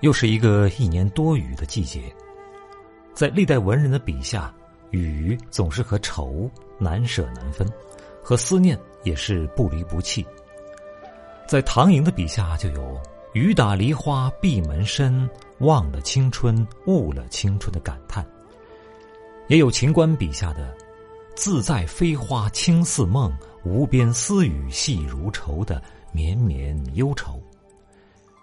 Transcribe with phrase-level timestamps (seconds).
[0.00, 2.14] 又是一个一年多雨的季节，
[3.14, 4.54] 在历代文人的笔下，
[4.90, 7.66] 雨总是和愁难舍难分，
[8.22, 10.24] 和思念也是不离不弃。
[11.46, 13.00] 在唐寅的笔下，就有
[13.32, 18.22] “雨打梨花闭门深，忘了青春误了青春”的感叹；
[19.48, 20.76] 也有秦观笔下的
[21.34, 23.32] “自在飞花轻似梦，
[23.64, 27.40] 无边丝雨细如愁”的绵绵忧愁。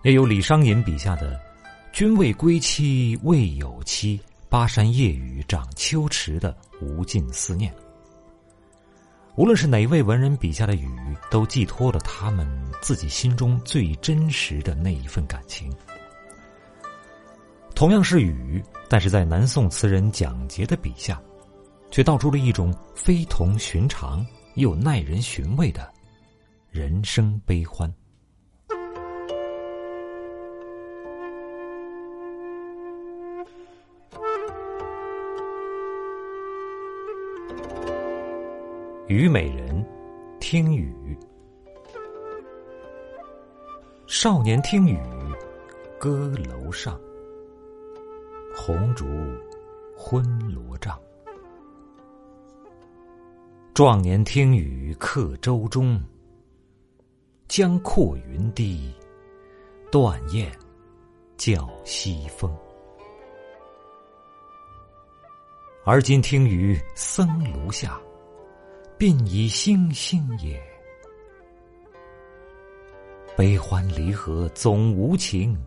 [0.03, 1.39] 也有李商隐笔下的
[1.93, 7.71] “君未归期未有期，巴山夜雨涨秋池”的无尽思念。
[9.35, 10.89] 无论是哪位文人笔下的雨，
[11.29, 12.47] 都寄托了他们
[12.81, 15.71] 自己心中最真实的那一份感情。
[17.75, 21.21] 同样是雨，但是在南宋词人蒋捷的笔下，
[21.91, 25.93] 却道出了一种非同寻常又耐人寻味的
[26.71, 27.87] 人生悲欢。
[39.15, 39.85] 虞美人，
[40.39, 41.15] 听雨。
[44.07, 44.97] 少年听雨，
[45.99, 46.99] 歌楼上。
[48.55, 49.05] 红烛
[49.95, 50.99] 昏罗帐。
[53.75, 56.01] 壮年听雨客舟中。
[57.47, 58.91] 江阔云低，
[59.91, 60.51] 断雁
[61.37, 62.51] 叫西风。
[65.85, 68.01] 而今听雨僧庐下。
[68.97, 70.61] 鬓已星星也，
[73.35, 75.57] 悲欢离合总无情，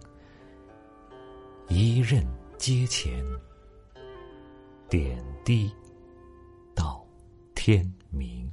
[1.69, 2.25] 一任
[2.57, 3.23] 阶前，
[4.89, 5.71] 点滴
[6.75, 7.07] 到
[7.55, 8.51] 天明。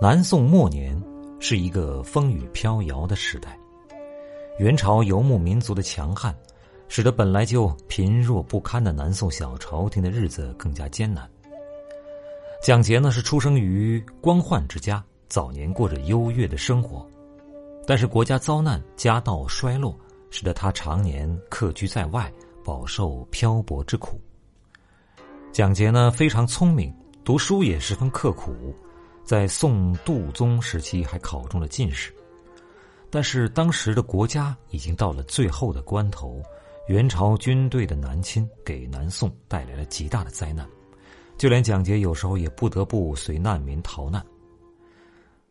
[0.00, 1.00] 南宋末年
[1.38, 3.56] 是一个风雨飘摇的时代。
[4.56, 6.32] 元朝游牧民族的强悍，
[6.86, 11.28] 使得本来就贫弱不堪的南宋小朝廷的日子更加艰难。
[12.62, 17.04] 蒋捷呢是出生于官宦之家，早年过着优越的生活，
[17.84, 19.98] 但是国家遭难，家道衰落，
[20.30, 22.32] 使得他常年客居在外，
[22.64, 24.20] 饱受漂泊之苦。
[25.50, 26.94] 蒋捷呢非常聪明，
[27.24, 28.72] 读书也十分刻苦，
[29.24, 32.14] 在宋度宗时期还考中了进士。
[33.14, 36.42] 但是当时的国家已经到了最后的关头，
[36.88, 40.68] 元朝军队的南侵给南宋带来了极大的灾难，
[41.38, 44.20] 就连蒋捷有时候也不得不随难民逃难。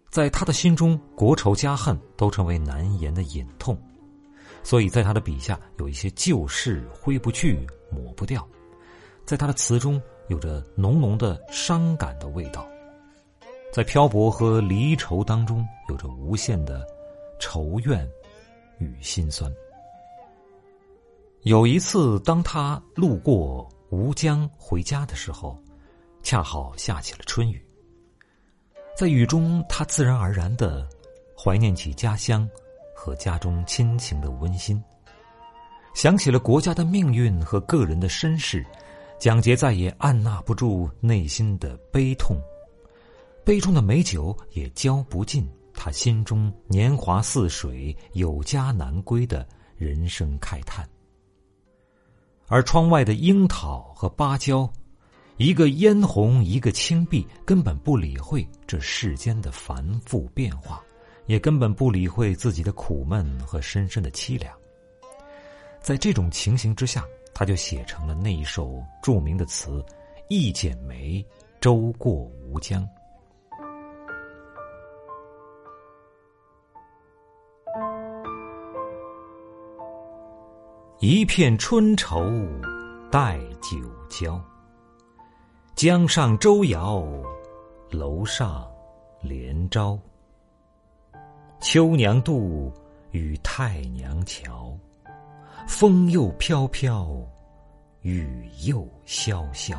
[0.09, 3.81] 在他的心中，国仇家恨都成为难言的隐痛，
[4.61, 8.45] 所以在他的笔下有一些旧事挥不去、抹不掉，
[9.23, 12.67] 在他的词中有着浓浓的伤感的味道，
[13.71, 16.85] 在漂泊和离愁当中有着无限的。
[17.43, 18.09] 愁怨
[18.77, 19.53] 与心酸。
[21.41, 25.61] 有一次，当他路过吴江回家的时候，
[26.21, 27.61] 恰好下起了春雨。
[28.97, 30.87] 在雨中，他自然而然的
[31.37, 32.49] 怀念起家乡
[32.95, 34.81] 和家中亲情的温馨，
[35.93, 38.65] 想起了国家的命运和个人的身世，
[39.19, 42.37] 蒋捷再也按捺不住内心的悲痛，
[43.43, 45.45] 杯中的美酒也浇不尽。
[45.83, 49.45] 他心中年华似水，有家难归的
[49.75, 50.87] 人生慨叹。
[52.47, 54.71] 而窗外的樱桃和芭蕉，
[55.35, 60.81] 一个嫣红，一个青碧，根本不理会这世间的繁复变化，
[61.25, 64.57] 也根本不理会自己的苦闷和深深的凄凉。
[65.81, 69.81] 在这种情形之下，他就写成了那一首著名的词
[70.29, 71.21] 《一剪梅，
[71.59, 72.81] 舟过吴江》。
[81.05, 82.31] 一片春愁
[83.11, 83.77] 待酒
[84.09, 84.41] 浇，
[85.75, 87.05] 江上舟摇，
[87.91, 88.65] 楼上
[89.21, 89.99] 连招。
[91.59, 92.71] 秋娘渡，
[93.11, 94.73] 与太娘桥，
[95.67, 97.13] 风又飘飘，
[97.99, 99.75] 雨又潇潇。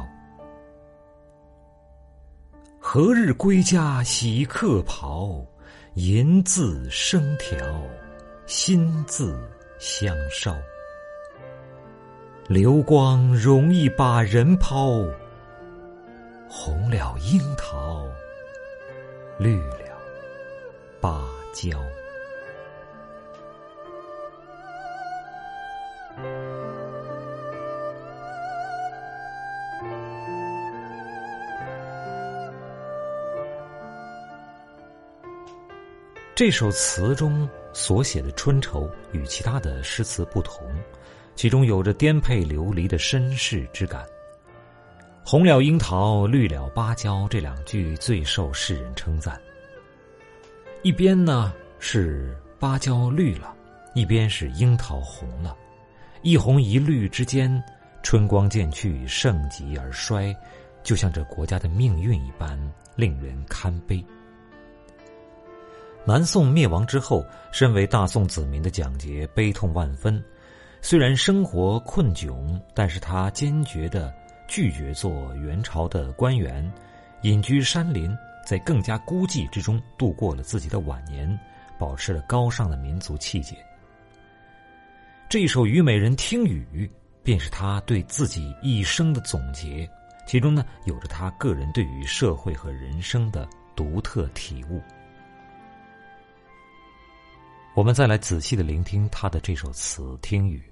[2.79, 5.43] 何日归家洗客袍？
[5.95, 7.57] 银字生条，
[8.45, 10.55] 心字相烧。
[12.47, 15.03] 流光容易把人抛
[16.47, 18.07] 红了樱桃
[19.39, 19.97] 绿了
[21.01, 21.25] 芭
[21.55, 21.81] 蕉。
[36.35, 40.69] 这首词中所写的春愁与其他的诗词不同
[41.35, 44.05] 其中有着颠沛流离的身世之感。
[45.25, 49.41] 红了樱桃，绿了芭蕉，这两句最受世人称赞。
[50.83, 53.55] 一边呢是芭蕉绿了，
[53.95, 55.57] 一边是樱桃红了，
[56.23, 57.63] 一红一绿之间，
[58.03, 60.37] 春光渐去，盛极而衰，
[60.83, 62.59] 就像这国家的命运一般，
[62.97, 64.05] 令人堪悲。
[66.05, 70.23] 南宋灭亡之后，身为大宋子民的蒋捷悲痛万分。
[70.87, 74.15] 虽然生活困窘，但是他坚决的
[74.47, 76.71] 拒绝做元朝的官员，
[77.23, 78.15] 隐居山林，
[78.45, 81.41] 在更加孤寂之中度过了自己的晚年，
[81.79, 83.57] 保持了高尚的民族气节。
[85.27, 86.63] 这一首《虞美人听雨》
[87.23, 89.89] 便是他对自己一生的总结，
[90.27, 94.83] 其中呢，有着他个人对于社会和人生的独特体悟。
[97.75, 100.63] 我们再来仔细的聆听他的这首词《听雨》。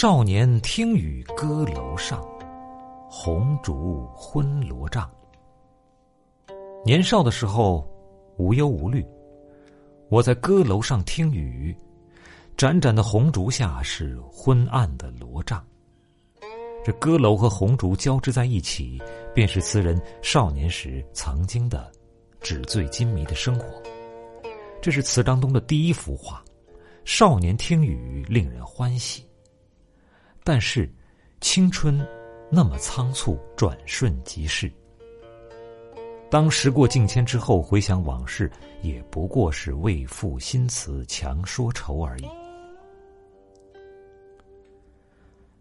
[0.00, 2.24] 少年听雨歌楼上，
[3.10, 5.10] 红烛昏罗帐。
[6.84, 7.84] 年少的时候，
[8.36, 9.04] 无忧无虑，
[10.08, 11.76] 我在歌楼上听雨，
[12.56, 15.66] 盏盏的红烛下是昏暗的罗帐。
[16.84, 19.02] 这歌楼和红烛交织在一起，
[19.34, 21.90] 便是词人少年时曾经的
[22.40, 23.66] 纸醉金迷的生活。
[24.80, 26.40] 这是词当中的第一幅画，
[27.04, 29.27] 少年听雨令人欢喜。
[30.50, 30.90] 但是，
[31.42, 32.02] 青春
[32.50, 34.72] 那么仓促，转瞬即逝。
[36.30, 38.50] 当时过境迁之后，回想往事，
[38.80, 42.26] 也不过是为赋新词强说愁而已。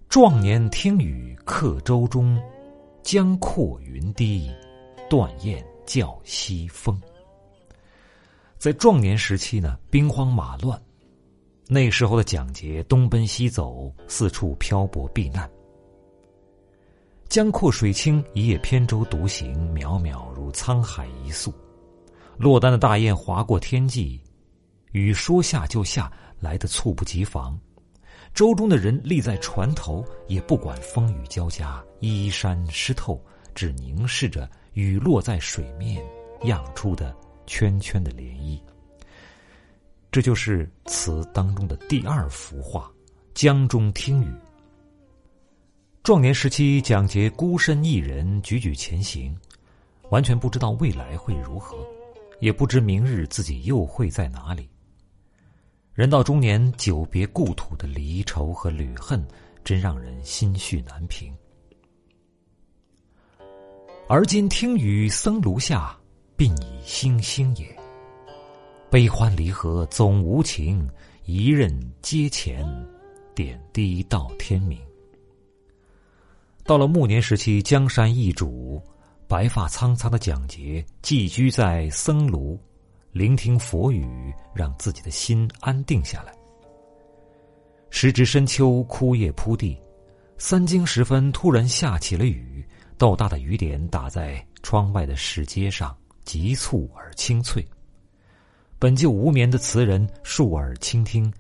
[0.08, 2.42] 壮年听雨客舟中，
[3.04, 4.50] 江阔云低，
[5.10, 6.98] 断雁叫西风。
[8.58, 10.82] 在壮年时期呢，兵荒马乱，
[11.70, 15.50] 那时候的蒋捷东奔西走，四处漂泊避难。
[17.28, 21.54] 江阔水清，一叶扁舟独行，渺渺如沧海一粟。
[22.38, 24.22] 落单的大雁划过天际，
[24.94, 26.10] 雨说下就下，
[26.40, 27.60] 来得猝不及防。
[28.34, 33.22] 舟中的人立在船头，也不管风雨交加，衣衫湿透，
[33.54, 36.02] 只凝视着雨落在水面
[36.44, 37.14] 漾出的
[37.46, 38.62] 圈圈的涟漪。
[40.18, 42.86] 这就是词当中的第二幅画
[43.36, 44.26] 《江中听雨》。
[46.02, 49.38] 壮年时期，蒋捷孤身一人，踽踽前行，
[50.10, 51.78] 完全不知道未来会如何，
[52.40, 54.68] 也不知明日自己又会在哪里。
[55.94, 59.24] 人到中年，久别故土的离愁和旅恨，
[59.64, 61.32] 真让人心绪难平。
[64.10, 65.96] 而今听雨僧庐下，
[66.36, 67.77] 鬓已星星也。
[68.90, 70.88] 悲欢离合总无情，
[71.26, 72.66] 一任阶前，
[73.36, 74.80] 点滴到天明。
[76.64, 78.82] 到了暮年时期，江山易主，
[79.28, 82.58] 白发苍苍的蒋捷寄居在僧庐。
[83.12, 86.34] 聆听佛语，让自己的心安定下来。
[87.90, 89.78] 时值深秋，枯叶铺地，
[90.38, 92.66] 三更时分，突然下起了雨，
[92.98, 97.66] 豆大的雨点打在窗外的石阶上，急促而清脆。
[98.80, 101.32] 本就无眠的词人竖耳倾听，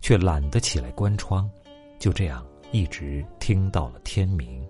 [0.00, 1.50] 却懒得起来关窗，
[1.98, 4.62] 就这样一直听到了天明。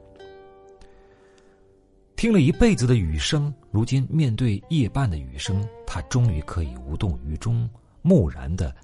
[2.15, 7.69] 听了一辈子的雨声，如今面对夜半的雨声，他终于可以无动于衷，
[8.01, 8.75] 木然的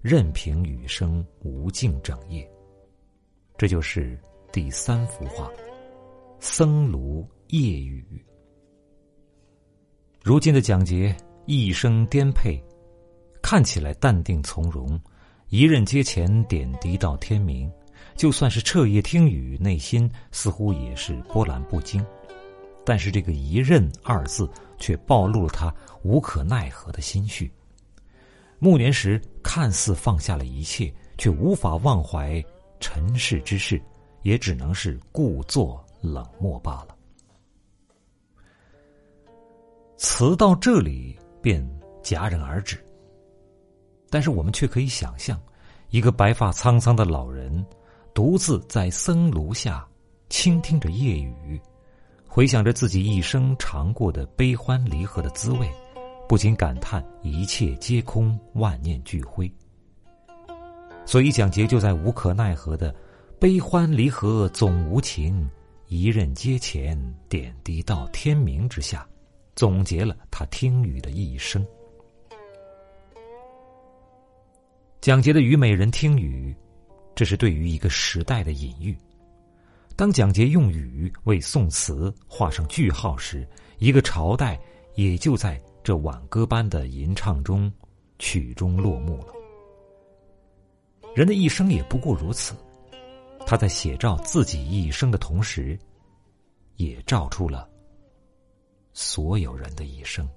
[0.00, 2.46] 任凭雨声无尽整夜。
[3.56, 4.18] 这就是
[4.50, 5.46] 第三幅画
[6.40, 8.04] 《僧庐夜雨》。
[10.20, 12.60] 如今的蒋捷一生颠沛，
[13.42, 14.98] 看起来淡定从容，
[15.48, 17.70] 一任阶前，点滴到天明。
[18.14, 22.04] 就算是彻夜听雨，内心似乎也是波澜不惊。
[22.84, 27.52] 但是这个“一任”二字，却暴露了他无可奈何的心绪。
[28.58, 32.42] 暮年时看似放下了一切，却无法忘怀
[32.80, 33.80] 尘世之事，
[34.22, 36.96] 也只能是故作冷漠罢了。
[39.96, 41.64] 词到这里便
[42.02, 42.84] 戛然而止。
[44.12, 45.40] 但是我们却可以想象，
[45.88, 47.64] 一个白发苍苍的老人，
[48.12, 49.88] 独自在僧庐下
[50.28, 51.58] 倾听着夜雨。
[52.28, 55.66] 回想着自己一生尝过的悲欢离合的滋味，
[56.28, 59.50] 不禁感叹一切皆空，万念俱灰。
[61.06, 62.94] 所以蒋捷就在无可奈何的
[63.40, 65.50] 悲欢离合总无情，
[65.88, 66.98] 一任阶前，
[67.30, 69.08] 点滴到天明之下，
[69.56, 71.66] 总结了他听雨的一生。
[75.02, 76.54] 蒋捷的虞美人听雨，
[77.12, 78.96] 这是对于一个时代的隐喻。
[79.96, 83.44] 当蒋捷用雨为宋词画上句号时，
[83.78, 84.56] 一个朝代
[84.94, 87.70] 也就在这挽歌般的吟唱中
[88.20, 89.34] 曲终落幕了。
[91.16, 92.54] 人的一生也不过如此，
[93.44, 95.76] 他在写照自己一生的同时，
[96.76, 97.68] 也照出了
[98.92, 100.28] 所有人的一生。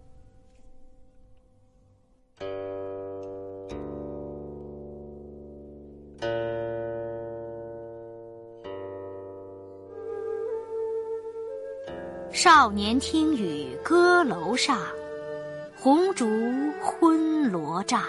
[12.46, 14.78] 少年听雨歌楼上，
[15.76, 16.28] 红烛
[16.80, 18.04] 昏罗帐。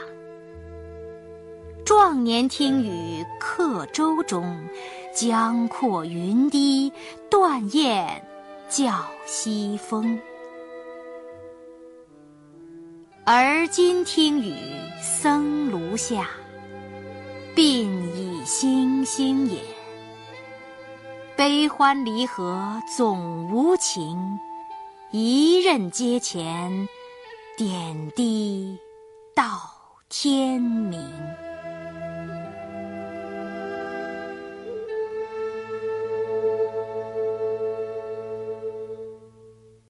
[1.86, 4.54] 壮年听雨客舟中，
[5.14, 6.92] 江阔云低，
[7.30, 8.22] 断雁
[8.68, 10.20] 叫西风。
[13.24, 14.54] 而今听雨
[15.00, 16.28] 僧庐下，
[17.54, 17.62] 鬓
[18.14, 19.75] 已星星也。
[21.36, 24.40] 悲欢离合总无情，
[25.10, 26.88] 一任阶前，
[27.58, 28.78] 点滴
[29.34, 29.44] 到
[30.08, 31.45] 天明。